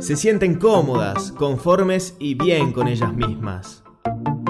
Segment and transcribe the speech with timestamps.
[0.00, 3.82] se sienten cómodas, conformes y bien con ellas mismas.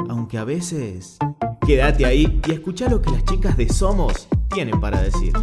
[0.09, 1.19] Aunque a veces...
[1.67, 5.35] Quédate ahí y escucha lo que las chicas de Somos tienen para decir.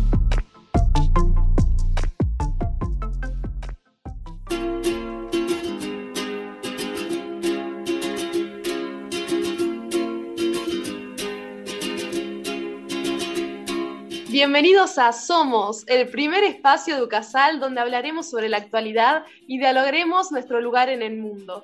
[14.35, 20.59] Bienvenidos a Somos, el primer espacio educasal donde hablaremos sobre la actualidad y dialogaremos nuestro
[20.59, 21.63] lugar en el mundo.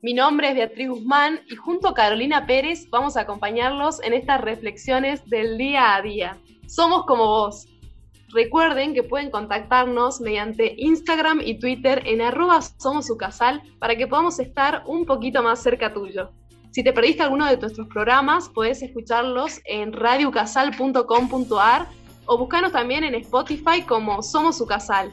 [0.00, 4.40] Mi nombre es Beatriz Guzmán y junto a Carolina Pérez vamos a acompañarlos en estas
[4.40, 6.38] reflexiones del día a día.
[6.68, 7.66] Somos como vos.
[8.28, 14.84] Recuerden que pueden contactarnos mediante Instagram y Twitter en arroba somosucasal para que podamos estar
[14.86, 16.30] un poquito más cerca tuyo.
[16.72, 21.88] Si te perdiste alguno de nuestros programas, puedes escucharlos en radiocasal.com.ar
[22.26, 25.12] o buscarnos también en Spotify como Somos su Casal.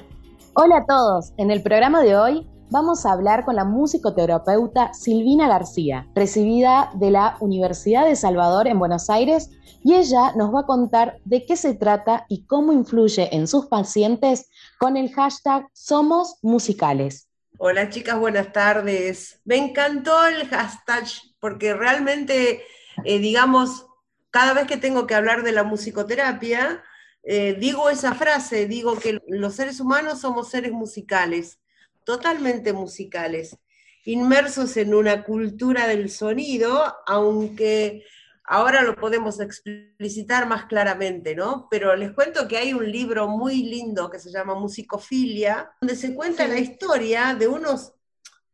[0.54, 5.48] Hola a todos, en el programa de hoy vamos a hablar con la musicoterapeuta Silvina
[5.48, 9.50] García, recibida de la Universidad de Salvador en Buenos Aires,
[9.84, 13.66] y ella nos va a contar de qué se trata y cómo influye en sus
[13.66, 14.48] pacientes
[14.78, 17.28] con el hashtag Somos Musicales.
[17.58, 19.42] Hola chicas, buenas tardes.
[19.44, 21.06] Me encantó el hashtag
[21.40, 22.64] porque realmente,
[23.04, 23.88] eh, digamos,
[24.32, 26.84] cada vez que tengo que hablar de la musicoterapia,
[27.24, 31.60] eh, digo esa frase, digo que los seres humanos somos seres musicales,
[32.04, 33.58] totalmente musicales,
[34.06, 38.06] inmersos en una cultura del sonido, aunque
[38.50, 41.68] Ahora lo podemos explicitar más claramente, ¿no?
[41.70, 46.16] Pero les cuento que hay un libro muy lindo que se llama Musicofilia, donde se
[46.16, 47.94] cuenta la historia de unos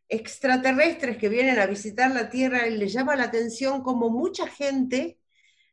[0.10, 5.18] extraterrestres que vienen a visitar la Tierra y les llama la atención como mucha gente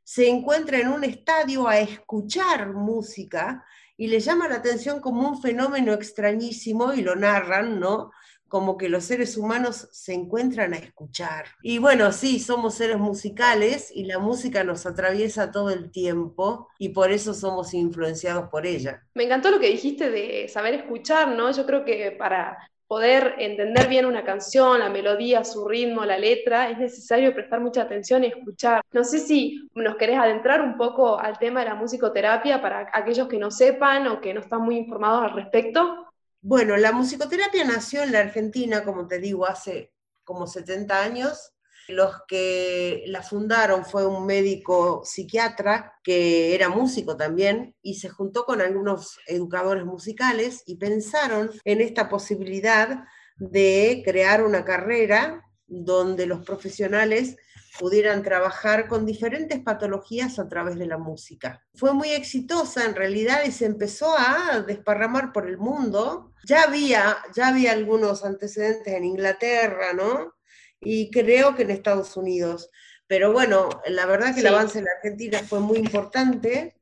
[0.03, 3.65] se encuentra en un estadio a escuchar música
[3.97, 8.11] y le llama la atención como un fenómeno extrañísimo y lo narran, ¿no?
[8.51, 11.47] como que los seres humanos se encuentran a escuchar.
[11.63, 16.89] Y bueno, sí, somos seres musicales y la música nos atraviesa todo el tiempo y
[16.89, 19.07] por eso somos influenciados por ella.
[19.15, 21.53] Me encantó lo que dijiste de saber escuchar, ¿no?
[21.53, 22.59] Yo creo que para
[22.91, 27.83] poder entender bien una canción, la melodía, su ritmo, la letra, es necesario prestar mucha
[27.83, 28.83] atención y escuchar.
[28.91, 33.29] No sé si nos querés adentrar un poco al tema de la musicoterapia para aquellos
[33.29, 36.09] que no sepan o que no están muy informados al respecto.
[36.41, 39.93] Bueno, la musicoterapia nació en la Argentina, como te digo, hace
[40.25, 41.53] como 70 años.
[41.91, 48.45] Los que la fundaron fue un médico psiquiatra que era músico también y se juntó
[48.45, 53.05] con algunos educadores musicales y pensaron en esta posibilidad
[53.37, 57.37] de crear una carrera donde los profesionales
[57.79, 61.65] pudieran trabajar con diferentes patologías a través de la música.
[61.75, 66.33] Fue muy exitosa en realidad y se empezó a desparramar por el mundo.
[66.45, 70.35] Ya había, ya había algunos antecedentes en Inglaterra, ¿no?
[70.81, 72.71] Y creo que en Estados Unidos.
[73.07, 76.81] Pero bueno, la verdad que el avance en la Argentina fue muy importante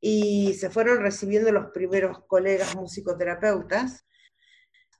[0.00, 4.04] y se fueron recibiendo los primeros colegas musicoterapeutas.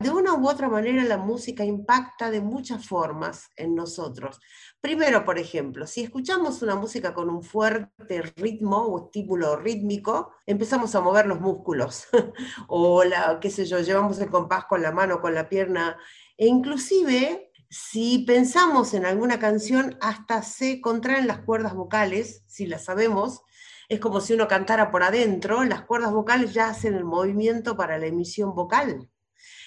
[0.00, 4.38] De una u otra manera la música impacta de muchas formas en nosotros.
[4.80, 10.94] Primero, por ejemplo, si escuchamos una música con un fuerte ritmo o estímulo rítmico, empezamos
[10.94, 12.06] a mover los músculos
[12.68, 15.98] o la, qué sé yo, llevamos el compás con la mano, con la pierna
[16.36, 22.84] e inclusive si pensamos en alguna canción, hasta se contraen las cuerdas vocales, si las
[22.84, 23.42] sabemos,
[23.88, 27.98] es como si uno cantara por adentro, las cuerdas vocales ya hacen el movimiento para
[27.98, 29.10] la emisión vocal.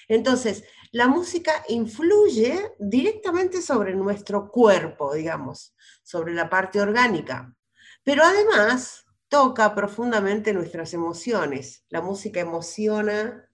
[0.08, 7.54] Entonces, la música influye directamente sobre nuestro cuerpo, digamos, sobre la parte orgánica,
[8.04, 11.84] pero además toca profundamente nuestras emociones.
[11.88, 13.48] La música emociona,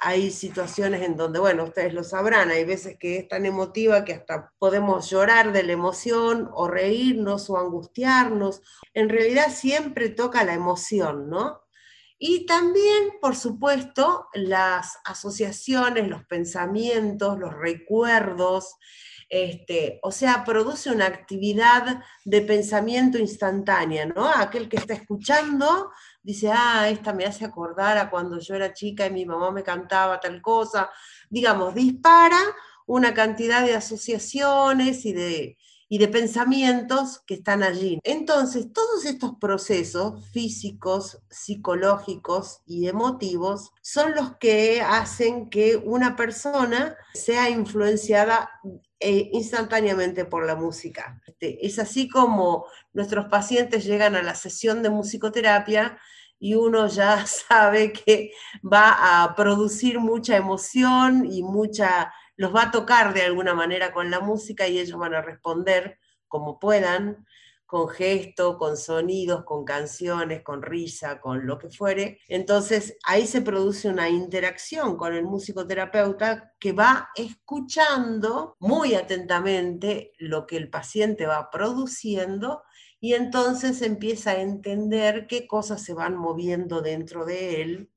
[0.00, 4.14] hay situaciones en donde, bueno, ustedes lo sabrán, hay veces que es tan emotiva que
[4.14, 8.62] hasta podemos llorar de la emoción o reírnos o angustiarnos.
[8.94, 11.62] En realidad siempre toca la emoción, ¿no?
[12.18, 18.74] Y también, por supuesto, las asociaciones, los pensamientos, los recuerdos,
[19.28, 24.26] este, o sea, produce una actividad de pensamiento instantánea, ¿no?
[24.28, 25.90] Aquel que está escuchando
[26.22, 29.62] dice, ah, esta me hace acordar a cuando yo era chica y mi mamá me
[29.62, 30.90] cantaba tal cosa,
[31.30, 32.40] digamos, dispara
[32.86, 37.98] una cantidad de asociaciones y de, y de pensamientos que están allí.
[38.04, 46.96] Entonces, todos estos procesos físicos, psicológicos y emotivos son los que hacen que una persona
[47.14, 48.50] sea influenciada
[49.00, 51.22] eh, instantáneamente por la música.
[51.26, 55.98] Este, es así como nuestros pacientes llegan a la sesión de musicoterapia
[56.40, 62.70] y uno ya sabe que va a producir mucha emoción y mucha, los va a
[62.70, 65.98] tocar de alguna manera con la música y ellos van a responder
[66.28, 67.26] como puedan
[67.66, 72.18] con gesto, con sonidos, con canciones, con risa, con lo que fuere.
[72.28, 80.46] Entonces ahí se produce una interacción con el musicoterapeuta que va escuchando muy atentamente lo
[80.46, 82.62] que el paciente va produciendo
[83.00, 87.90] y entonces empieza a entender qué cosas se van moviendo dentro de él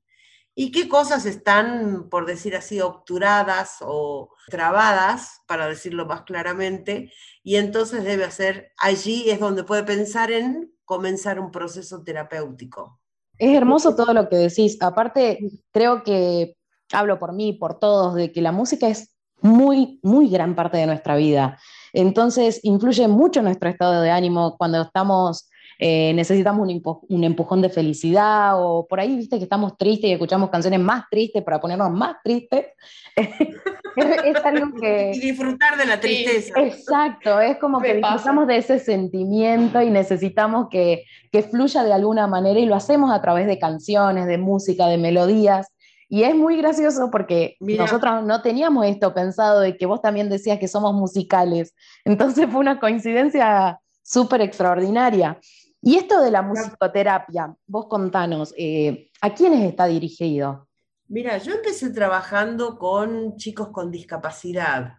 [0.54, 7.12] y qué cosas están, por decir así, obturadas o trabadas, para decirlo más claramente,
[7.42, 13.00] y entonces debe hacer, allí es donde puede pensar en comenzar un proceso terapéutico.
[13.38, 14.76] Es hermoso todo lo que decís.
[14.80, 15.38] Aparte,
[15.72, 16.56] creo que
[16.92, 20.86] hablo por mí, por todos, de que la música es muy, muy gran parte de
[20.86, 21.58] nuestra vida.
[21.92, 25.48] Entonces, influye mucho en nuestro estado de ánimo cuando estamos
[25.84, 26.68] eh, necesitamos
[27.08, 31.06] un, empujón de felicidad o por ahí, viste que estamos tristes y escuchamos canciones más
[31.10, 32.66] tristes para ponernos más tristes.
[33.16, 35.10] es, algo que...
[35.12, 36.54] Y disfrutar de la tristeza.
[36.60, 41.02] exacto, es como que disfrutamos de ese sentimiento y necesitamos que,
[41.32, 44.98] que fluya de alguna manera y lo hacemos a través de canciones, de música, de
[44.98, 45.66] melodías.
[46.08, 50.60] Y es muy gracioso porque nosotros no teníamos esto pensado de que vos también decías
[50.60, 51.74] que somos musicales.
[52.04, 55.40] Entonces fue una coincidencia súper extraordinaria.
[55.84, 60.68] Y esto de la musicoterapia, vos contanos, eh, ¿a quiénes está dirigido?
[61.08, 64.94] Mira, yo empecé trabajando con chicos con discapacidad.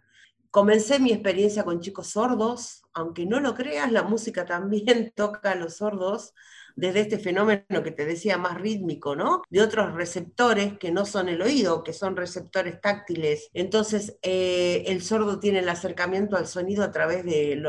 [0.51, 5.55] Comencé mi experiencia con chicos sordos, aunque no lo creas, la música también toca a
[5.55, 6.33] los sordos
[6.75, 9.41] desde este fenómeno que te decía más rítmico, ¿no?
[9.49, 13.49] De otros receptores que no son el oído, que son receptores táctiles.
[13.53, 17.61] Entonces, eh, el sordo tiene el acercamiento al sonido a través de,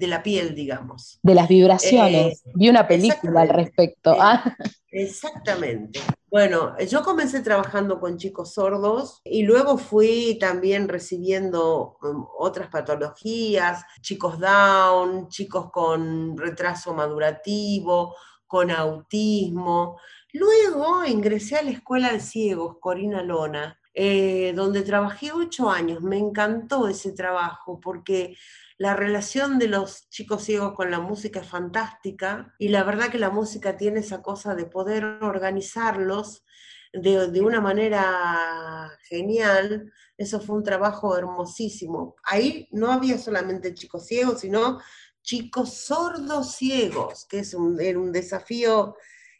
[0.00, 1.18] la piel, digamos.
[1.22, 2.42] De las vibraciones.
[2.44, 4.16] Eh, Vi una película al respecto.
[4.18, 4.56] Ah.
[4.92, 6.00] Exactamente.
[6.30, 13.84] Bueno, yo comencé trabajando con chicos sordos y luego fui también recibiendo um, otras patologías,
[14.02, 18.14] chicos down, chicos con retraso madurativo,
[18.52, 19.98] con autismo.
[20.34, 26.02] Luego ingresé a la Escuela de Ciegos, Corina Lona, eh, donde trabajé ocho años.
[26.02, 28.36] Me encantó ese trabajo porque
[28.76, 33.18] la relación de los chicos ciegos con la música es fantástica y la verdad que
[33.18, 36.44] la música tiene esa cosa de poder organizarlos
[36.92, 39.90] de, de, una manera genial.
[40.18, 42.16] Eso fue un trabajo hermosísimo.
[42.22, 44.78] Ahí no había solamente chicos ciegos, sino
[45.22, 48.96] chicos sordos ciegos, que es un, era un desafío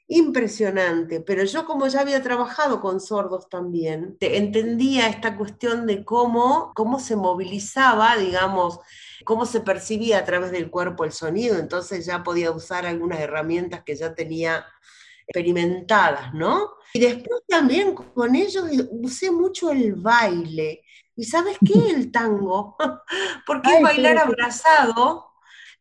[0.08, 6.72] impresionante, pero yo como ya había trabajado con sordos también, entendía esta cuestión de cómo,
[6.74, 8.78] cómo se movilizaba, digamos,
[9.24, 13.84] cómo se percibía a través del cuerpo el sonido, entonces ya podía usar algunas herramientas
[13.84, 14.66] que ya tenía
[15.26, 16.72] experimentadas, ¿no?
[16.92, 20.82] Y después también con ellos usé mucho el baile.
[21.16, 21.90] ¿Y sabes qué?
[21.90, 22.76] El tango.
[23.46, 25.31] Porque es bailar abrazado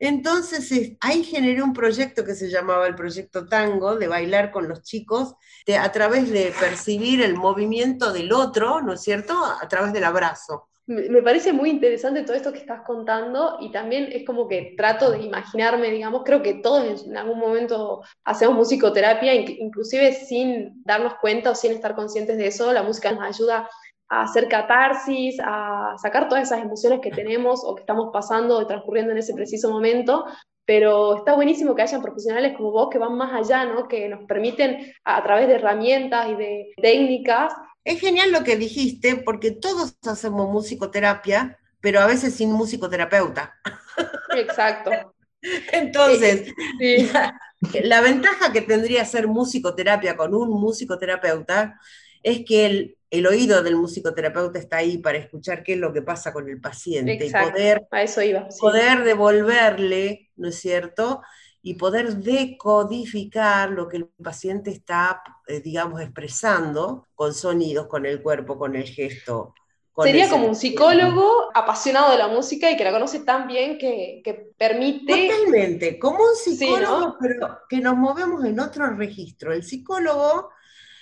[0.02, 4.82] entonces ahí generé un proyecto que se llamaba el Proyecto Tango, de bailar con los
[4.82, 5.36] chicos,
[5.80, 10.70] a través de percibir el movimiento del otro, ¿no es cierto?, a través del abrazo.
[10.88, 15.12] Me parece muy interesante todo esto que estás contando y también es como que trato
[15.12, 21.52] de imaginarme, digamos, creo que todos en algún momento hacemos musicoterapia, inclusive sin darnos cuenta
[21.52, 23.70] o sin estar conscientes de eso, la música nos ayuda
[24.12, 28.68] a hacer catarsis, a sacar todas esas emociones que tenemos o que estamos pasando o
[28.68, 30.26] transcurriendo en ese preciso momento,
[30.66, 33.88] pero está buenísimo que hayan profesionales como vos que van más allá, ¿no?
[33.88, 37.54] que nos permiten a, través de herramientas y de técnicas.
[37.86, 43.56] Es genial lo que dijiste, porque todos hacemos musicoterapia, pero a veces sin musicoterapeuta.
[44.36, 44.92] Exacto.
[45.72, 46.54] Entonces,
[47.84, 51.80] la, ventaja que tendría ser musicoterapia con un musicoterapeuta
[52.24, 56.02] es que el, el oído del musicoterapeuta está ahí para escuchar qué es lo que
[56.02, 61.22] pasa con el paciente y poder, a eso iba, poder devolverle, ¿no es cierto?
[61.62, 68.22] Y poder decodificar lo que el paciente está, eh, digamos, expresando con sonidos, con el
[68.22, 69.54] cuerpo, con el gesto.
[70.02, 74.54] Sería como un psicólogo apasionado de la música y que la conoce tan bien que,
[74.58, 75.28] permite...
[75.28, 79.52] Totalmente, como un psicólogo, pero que nos movemos en otro registro.
[79.52, 80.50] El psicólogo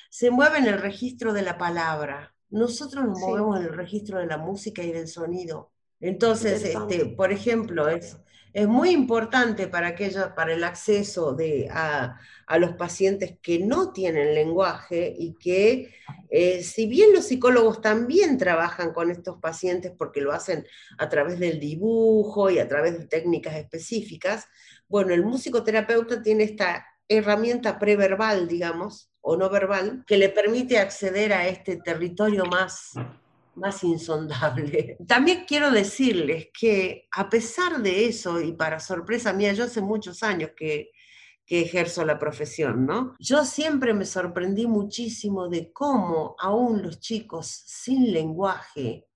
[0.09, 2.35] se mueve en el registro de la palabra.
[2.49, 5.71] Nosotros nos movemos en el registro de la música y del sonido.
[5.99, 8.17] Entonces, este, por ejemplo, es,
[8.53, 9.95] es muy importante para,
[10.35, 12.17] para el acceso de, a,
[12.57, 15.93] los pacientes que no tienen lenguaje y que,
[16.29, 20.65] eh, si bien los psicólogos también trabajan con estos pacientes porque lo hacen
[20.97, 24.47] a través del dibujo y a través de técnicas específicas,
[24.87, 31.33] bueno, el musicoterapeuta tiene esta herramienta preverbal, digamos, o no verbal, que le permite acceder
[31.33, 32.93] a este territorio más,
[33.55, 34.97] más insondable.
[35.07, 40.23] También quiero decirles que a pesar de eso, y para sorpresa mía, yo hace muchos
[40.23, 40.91] años que,
[41.45, 43.15] que ejerzo la profesión, ¿no?
[43.19, 49.07] Yo siempre me sorprendí muchísimo de cómo aún los chicos sin lenguaje,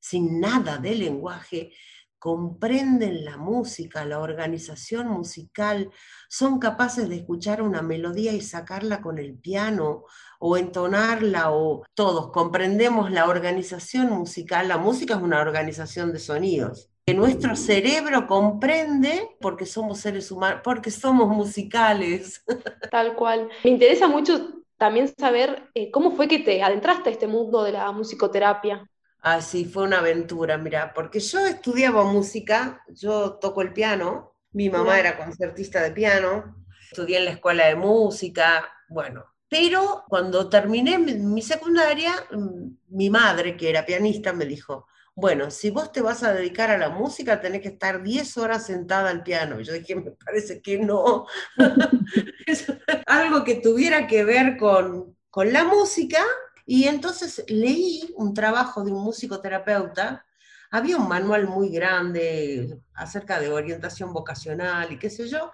[0.00, 1.72] sin nada de lenguaje,
[2.18, 5.90] comprenden la música, la organización musical,
[6.28, 10.04] son capaces de escuchar una melodía y sacarla con el piano
[10.38, 14.68] o entonarla o todos comprendemos la organización musical.
[14.68, 20.60] La música es una organización de sonidos que nuestro cerebro comprende porque somos seres humanos,
[20.62, 22.44] porque somos musicales.
[22.90, 23.48] Tal cual.
[23.64, 27.72] Me interesa mucho también saber eh, cómo fue que te adentraste a este mundo de
[27.72, 28.86] la musicoterapia.
[29.20, 34.70] Ah, sí, fue una aventura, mira, porque yo estudiaba música, yo toco el piano, mi
[34.70, 40.98] mamá era concertista de piano, estudié en la escuela de música, bueno, pero cuando terminé
[40.98, 46.22] mi secundaria, mm, mi madre, que era pianista, me dijo, bueno, si vos te vas
[46.22, 49.60] a dedicar a la música, tenés que estar 10 horas sentada al piano.
[49.60, 51.26] Yo dije, me parece que no.
[53.06, 56.24] algo que tuviera que ver con, con la música,
[56.70, 60.26] y entonces leí un trabajo de un musicoterapeuta,
[60.70, 65.50] había un manual muy grande acerca de orientación vocacional y qué sé yo,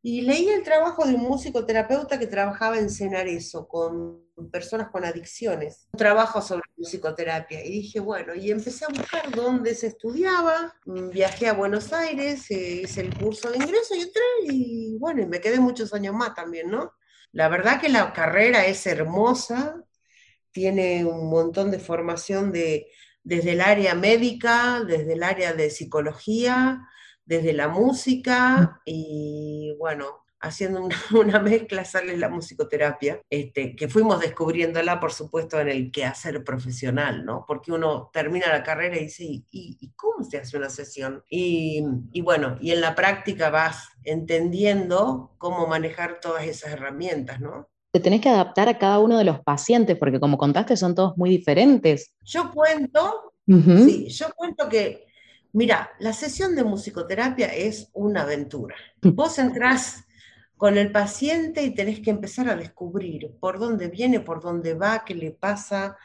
[0.00, 5.88] y leí el trabajo de un musicoterapeuta que trabajaba en eso con personas con adicciones,
[5.92, 7.62] un trabajo sobre musicoterapia.
[7.62, 12.80] Y dije, bueno, y empecé a buscar dónde se estudiaba, viajé a Buenos Aires, eh,
[12.84, 16.34] hice el curso de ingreso y entré, y bueno, y me quedé muchos años más
[16.34, 16.94] también, ¿no?
[17.32, 19.82] La verdad que la carrera es hermosa,
[20.56, 22.90] tiene un montón de formación de,
[23.22, 26.80] desde el área médica, desde el área de psicología,
[27.26, 34.98] desde la música y bueno, haciendo una, mezcla sale la musicoterapia, este, que fuimos descubriéndola,
[34.98, 37.44] por supuesto, en el quehacer profesional, ¿no?
[37.46, 41.22] Porque uno termina la carrera y dice, ¿y, cómo se hace una sesión?
[41.28, 47.68] Y, y, bueno, y en la práctica vas entendiendo cómo manejar todas esas herramientas, ¿no?
[47.96, 51.16] Te tenés que adaptar a cada uno de los pacientes, porque como contaste, son todos
[51.16, 52.12] muy diferentes.
[52.22, 55.06] Yo cuento, sí, yo cuento que,
[55.54, 58.76] mira, la sesión de musicoterapia es una aventura.
[59.00, 60.04] Vos entrás
[60.58, 65.02] con el paciente y tenés que empezar a descubrir por dónde viene, por dónde va,
[65.02, 65.96] qué le pasa,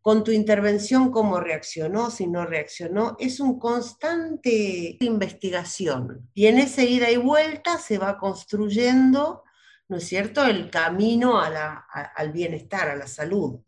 [0.00, 3.14] con tu intervención cómo reaccionó, si no reaccionó.
[3.18, 6.30] Es un constante investigación.
[6.32, 9.42] Y en esa ida y vuelta se va construyendo
[9.88, 13.60] ¿no es cierto?, el camino al bienestar, a la salud.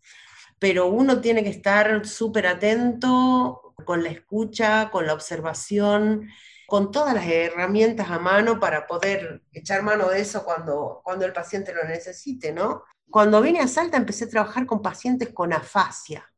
[0.59, 6.29] Pero uno tiene que estar súper atento con la escucha, con la observación,
[6.67, 11.33] con todas las herramientas a mano para poder echar mano de eso cuando, cuando el
[11.33, 12.83] paciente lo necesite, ¿no?
[13.09, 16.29] Cuando vine a Salta empecé a trabajar con pacientes con afasia.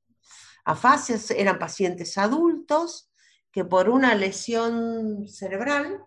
[0.64, 3.10] Afasias eran pacientes adultos
[3.50, 6.04] que por una lesión cerebral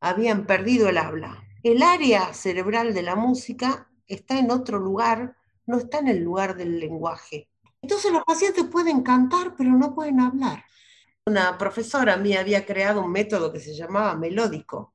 [0.00, 5.34] habían perdido el habla el área cerebral de la música está en otro lugar,
[5.66, 7.48] no está en el lugar del lenguaje.
[7.80, 10.62] Entonces los pacientes pueden cantar, pero no pueden hablar.
[11.26, 14.94] Una profesora mía había creado un método que se llamaba melódico,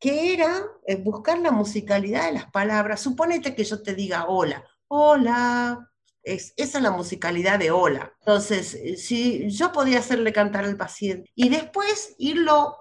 [0.00, 3.00] que era eh, buscar la musicalidad de las palabras.
[3.00, 5.92] Suponete que yo te diga hola, hola,
[6.24, 8.12] es, esa es la musicalidad de hola.
[8.18, 12.76] Entonces, eh, si yo podía hacerle cantar al paciente y después irlo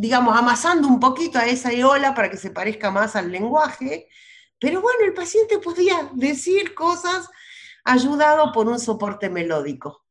[0.00, 4.06] digamos, amasando un poquito a esa eola para que se parezca más al lenguaje,
[4.60, 7.28] pero bueno, el paciente podía decir cosas
[7.82, 10.04] ayudado por un soporte melódico.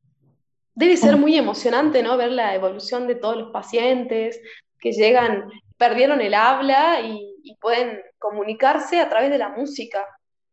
[0.75, 2.17] Debe ser muy emocionante, ¿no?
[2.17, 4.41] Ver la evolución de todos los pacientes
[4.77, 10.05] que llegan, perdieron el habla y, pueden comunicarse a través de la música.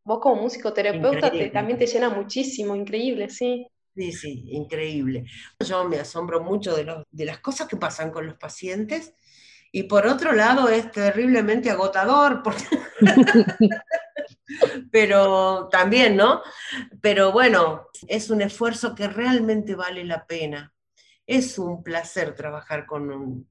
[0.05, 3.67] Vos como musicoterapeuta también te llena muchísimo, increíble, sí.
[3.97, 5.25] Sí, sí, increíble.
[5.59, 9.13] Yo me asombro mucho de, de las cosas que pasan con los pacientes
[9.75, 12.45] y por otro lado es terriblemente agotador,
[14.93, 16.43] pero también, ¿no?
[17.03, 20.73] Pero bueno, es un esfuerzo que realmente vale la pena.
[21.27, 23.51] Es un placer trabajar con,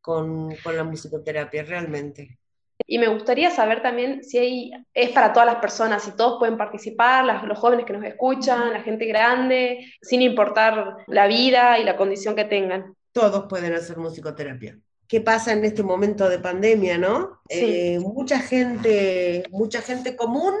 [0.00, 2.38] con, la musicoterapia, realmente.
[2.86, 6.56] Y me gustaría saber también si hay, es para todas las personas, si todos pueden
[6.56, 11.96] participar, los jóvenes que nos escuchan, la gente grande, sin importar la vida y la
[11.96, 12.94] condición que tengan.
[13.10, 14.78] Todos pueden hacer musicoterapia
[15.10, 17.42] qué pasa en este momento de pandemia, ¿no?
[17.48, 20.54] Eh, mucha gente, mucha gente común,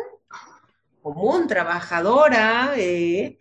[1.00, 3.38] común, trabajadora, eh,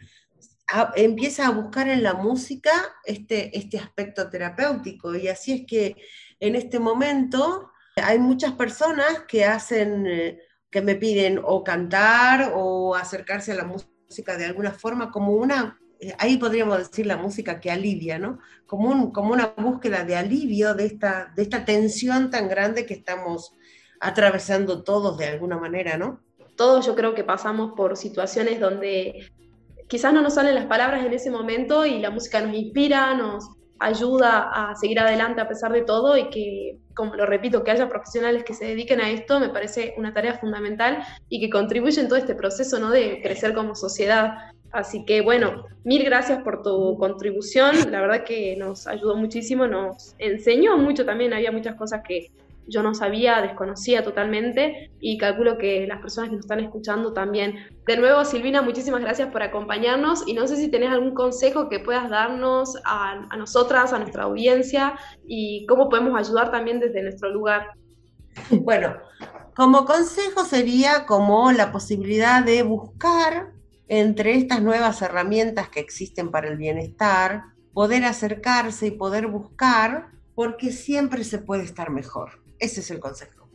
[0.95, 2.71] empieza a buscar en la música
[3.03, 5.95] este, este aspecto terapéutico y así es que
[6.39, 10.39] en este momento Hay muchas personas que hacen, eh,
[10.69, 15.77] que me piden o cantar o acercarse a la música de alguna forma como una,
[16.17, 18.39] ahí podríamos decir la música que alivia, ¿no?
[18.65, 22.93] Como, un, como una búsqueda de alivio de esta, de esta tensión tan grande que
[22.93, 23.53] estamos
[23.99, 26.21] atravesando todos de alguna manera, ¿no?
[26.55, 29.29] Todos yo creo que pasamos por situaciones donde
[29.87, 33.49] quizás no nos salen las palabras en ese momento y la música nos inspira, nos
[33.79, 37.87] ayuda a seguir adelante a pesar de todo y que, como lo repito, que haya
[37.87, 42.17] profesionales que se dediquen a esto me parece una tarea fundamental y que contribuyen todo
[42.17, 42.89] este proceso ¿no?
[42.89, 44.51] de crecer como sociedad.
[44.71, 50.15] Así que bueno, mil gracias por tu contribución, la verdad que nos ayudó muchísimo, nos
[50.19, 52.31] enseñó mucho también, había muchas cosas que
[52.69, 57.55] yo no sabía, desconocía totalmente y calculo que las personas que nos están escuchando también.
[57.87, 61.79] De nuevo, Silvina, muchísimas gracias por acompañarnos y no sé si tenés algún consejo que
[61.79, 67.29] puedas darnos a, a nosotras, a nuestra audiencia y cómo podemos ayudar también desde nuestro
[67.29, 67.71] lugar.
[68.51, 68.95] Bueno,
[69.55, 73.51] como consejo sería como la posibilidad de buscar
[73.89, 77.43] entre estas nuevas herramientas que existen para el bienestar,
[77.73, 82.41] poder acercarse y poder buscar, porque siempre se puede estar mejor.
[82.59, 83.49] Ese es el consejo.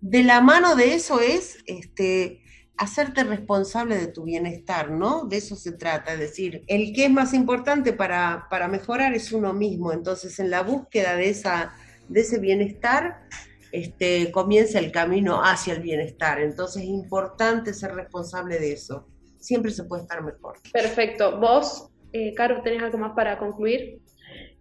[0.00, 2.42] De la mano de eso es este,
[2.76, 5.24] hacerte responsable de tu bienestar, ¿no?
[5.24, 9.32] De eso se trata, es decir, el que es más importante para, para mejorar es
[9.32, 11.72] uno mismo, entonces en la búsqueda de, esa,
[12.08, 13.22] de ese bienestar
[13.70, 19.06] este, comienza el camino hacia el bienestar, entonces es importante ser responsable de eso,
[19.42, 20.56] siempre se puede estar mejor.
[20.72, 24.00] Perfecto, vos, eh, Caro, ¿tenés algo más para concluir?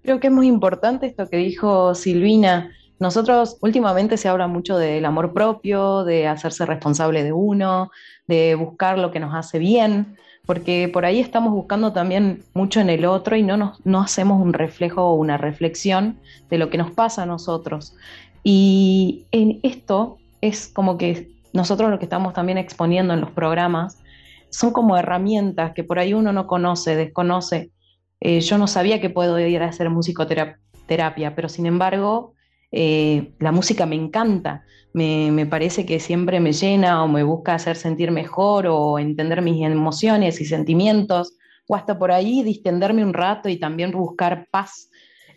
[0.04, 2.72] Creo que es muy importante esto que dijo Silvina,
[3.02, 7.90] nosotros últimamente se habla mucho del amor propio, de hacerse responsable de uno,
[8.28, 12.92] de buscar lo que nos hace bien, porque por ahí estamos buscando también mucho en
[12.92, 16.20] el otro y no, nos, no hacemos un reflejo o una reflexión
[16.52, 17.96] de lo que nos pasa a nosotros.
[18.44, 23.98] Y en esto es como que nosotros lo que estamos también exponiendo en los programas
[24.52, 27.72] son como herramientas que por ahí uno no conoce, desconoce.
[28.20, 32.36] Eh, yo no sabía que puedo ir a hacer musicoterapia, pero sin embargo
[32.72, 37.76] eh, la música me encanta, me, parece que siempre me llena o me busca hacer
[37.76, 41.38] sentir mejor o entender mis emociones y sentimientos,
[41.68, 44.90] o hasta por ahí distenderme un rato y también buscar paz.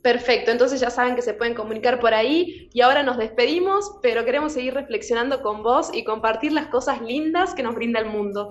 [0.00, 4.24] Perfecto, entonces ya saben que se pueden comunicar por ahí y ahora nos despedimos, pero
[4.24, 8.50] queremos seguir reflexionando con vos y compartir las cosas lindas que nos brinda el mundo.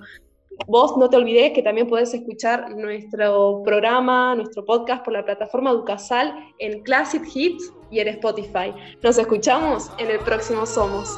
[0.68, 5.72] Vos no te olvides que también podés escuchar nuestro programa, nuestro podcast por la plataforma
[5.72, 8.74] Ducasal en Classic Hits y en Spotify.
[9.02, 11.18] Nos escuchamos en el próximo Somos.